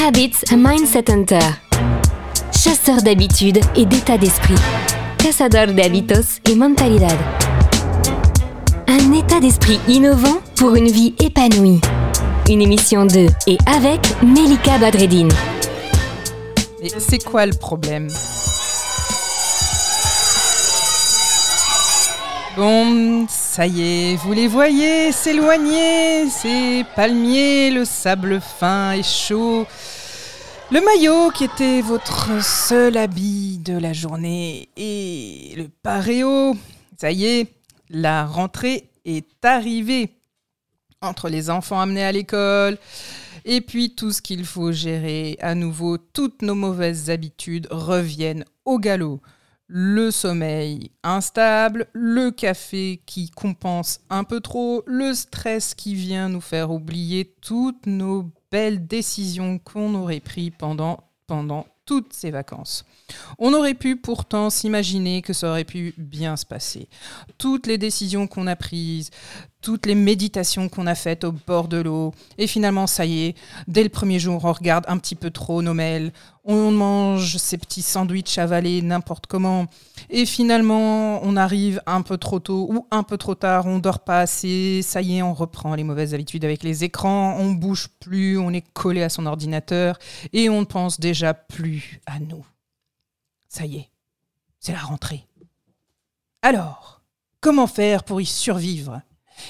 [0.00, 1.40] Habits Mindset Hunter.
[2.56, 4.54] Chasseur d'habitudes et d'état d'esprit.
[5.18, 7.16] Cazador de hábitos y mentalidad.
[8.86, 11.80] Un état d'esprit innovant pour une vie épanouie.
[12.48, 15.32] Une émission de et avec Melika Badreddine.
[16.80, 18.08] Mais c'est quoi le problème?
[22.56, 23.26] Bon,
[23.58, 23.82] ça y
[24.12, 29.66] est, vous les voyez s'éloigner, ces palmiers, le sable fin et chaud.
[30.70, 36.54] Le maillot qui était votre seul habit de la journée et le paréo.
[37.00, 37.48] Ça y est,
[37.90, 40.12] la rentrée est arrivée.
[41.02, 42.78] Entre les enfants amenés à l'école
[43.44, 48.78] et puis tout ce qu'il faut gérer, à nouveau, toutes nos mauvaises habitudes reviennent au
[48.78, 49.20] galop
[49.68, 56.40] le sommeil instable, le café qui compense un peu trop, le stress qui vient nous
[56.40, 62.84] faire oublier toutes nos belles décisions qu'on aurait prises pendant, pendant toutes ces vacances.
[63.38, 66.88] On aurait pu pourtant s'imaginer que ça aurait pu bien se passer.
[67.36, 69.10] Toutes les décisions qu'on a prises,
[69.60, 73.34] toutes les méditations qu'on a faites au bord de l'eau, et finalement, ça y est,
[73.66, 76.12] dès le premier jour, on regarde un petit peu trop nos mails,
[76.44, 79.66] on mange ces petits sandwichs avalés n'importe comment,
[80.10, 84.04] et finalement, on arrive un peu trop tôt ou un peu trop tard, on dort
[84.04, 87.88] pas assez, ça y est, on reprend les mauvaises habitudes avec les écrans, on bouge
[88.00, 89.98] plus, on est collé à son ordinateur,
[90.32, 92.46] et on ne pense déjà plus à nous.
[93.48, 93.90] Ça y est,
[94.60, 95.26] c'est la rentrée.
[96.42, 97.02] Alors,
[97.40, 99.02] comment faire pour y survivre?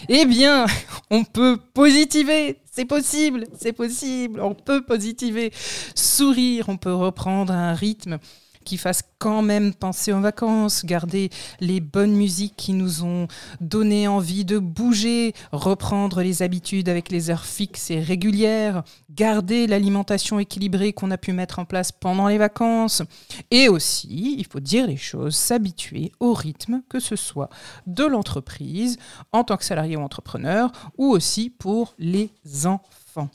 [0.09, 0.67] Eh bien,
[1.11, 5.53] on peut positiver, c'est possible, c'est possible, on peut positiver,
[5.95, 8.19] sourire, on peut reprendre un rythme
[8.65, 13.29] qui fasse quand même penser aux vacances, garder les bonnes musiques qui nous ont
[13.61, 20.39] donné envie de bouger, reprendre les habitudes avec les heures fixes et régulières, garder l'alimentation
[20.39, 23.03] équilibrée qu'on a pu mettre en place pendant les vacances,
[23.51, 27.51] et aussi, il faut dire les choses, s'habituer au rythme, que ce soit
[27.87, 28.99] de l'entreprise,
[29.33, 32.31] en tant que salarié ou entrepreneur, ou aussi pour les
[32.65, 33.31] enfants.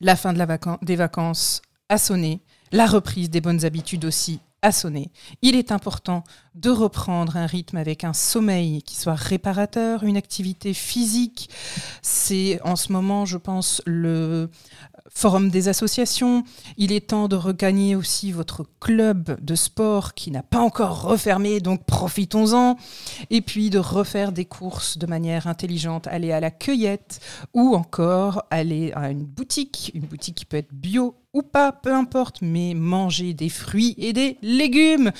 [0.00, 0.32] La fin
[0.82, 2.40] des vacances a sonné
[2.72, 5.10] la reprise des bonnes habitudes aussi a sonné.
[5.42, 6.22] Il est important
[6.54, 11.48] de reprendre un rythme avec un sommeil qui soit réparateur, une activité physique.
[12.02, 14.50] C'est en ce moment, je pense, le
[15.12, 16.44] forum des associations.
[16.76, 21.60] Il est temps de regagner aussi votre club de sport qui n'a pas encore refermé,
[21.60, 22.76] donc profitons-en.
[23.30, 27.20] Et puis de refaire des courses de manière intelligente, aller à la cueillette
[27.54, 31.94] ou encore aller à une boutique, une boutique qui peut être bio ou pas, peu
[31.94, 35.12] importe, mais manger des fruits et des légumes.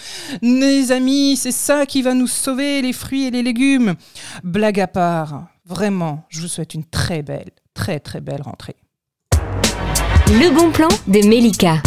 [0.42, 3.94] Mes amis, c'est ça qui va nous sauver, les fruits et les légumes.
[4.42, 8.76] Blague à part, vraiment, je vous souhaite une très belle, très très belle rentrée.
[10.32, 11.82] Le bon plan de Melika.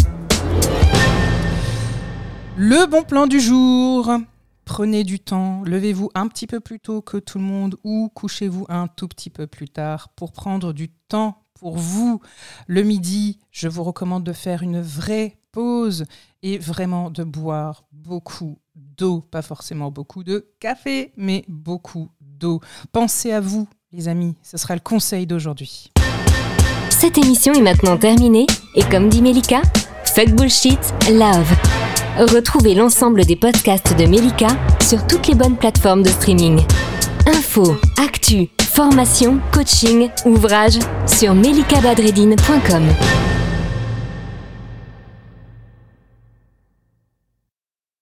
[2.58, 4.12] Le bon plan du jour.
[4.66, 8.66] Prenez du temps, levez-vous un petit peu plus tôt que tout le monde ou couchez-vous
[8.68, 12.20] un tout petit peu plus tard pour prendre du temps pour vous.
[12.66, 16.04] Le midi, je vous recommande de faire une vraie pause
[16.42, 22.60] et vraiment de boire beaucoup d'eau, pas forcément beaucoup de café, mais beaucoup d'eau.
[22.92, 25.93] Pensez à vous, les amis, ce sera le conseil d'aujourd'hui.
[27.04, 29.60] Cette émission est maintenant terminée et comme dit Melika,
[30.14, 30.78] fuck bullshit,
[31.10, 31.52] love.
[32.16, 34.46] Retrouvez l'ensemble des podcasts de Melika
[34.80, 36.62] sur toutes les bonnes plateformes de streaming.
[37.26, 42.84] Info, actu, formation, coaching, ouvrage sur melikabadredine.com.